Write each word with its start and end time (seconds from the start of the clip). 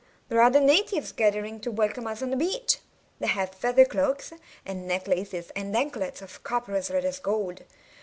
there 0.29 0.41
are 0.41 0.49
the 0.49 0.59
natives 0.59 1.11
gathering 1.11 1.59
to 1.59 1.69
welcome 1.69 2.07
us 2.07 2.23
on 2.23 2.31
the 2.31 2.35
beach. 2.35 2.79
They 3.19 3.27
have 3.27 3.51
feather 3.53 3.85
cloaks, 3.85 4.33
and 4.65 4.87
necklaces, 4.87 5.51
and 5.55 5.75
anklets 5.75 6.23
of 6.23 6.41
copper 6.43 6.73
as 6.73 6.89
red 6.89 7.05
as 7.05 7.19
gold. 7.19 7.61